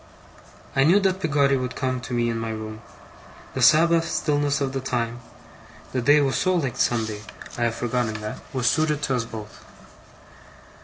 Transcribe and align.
I 0.75 0.83
knew 0.83 0.99
that 1.01 1.19
Peggotty 1.19 1.55
would 1.55 1.75
come 1.75 2.01
to 2.01 2.13
me 2.15 2.27
in 2.31 2.39
my 2.39 2.49
room. 2.49 2.81
The 3.53 3.61
Sabbath 3.61 4.09
stillness 4.09 4.59
of 4.59 4.73
the 4.73 4.81
time 4.81 5.19
(the 5.91 6.01
day 6.01 6.19
was 6.21 6.37
so 6.37 6.55
like 6.55 6.75
Sunday! 6.77 7.21
I 7.55 7.65
have 7.65 7.75
forgotten 7.75 8.15
that) 8.15 8.39
was 8.51 8.65
suited 8.65 9.03
to 9.03 9.15
us 9.15 9.25
both. 9.25 9.63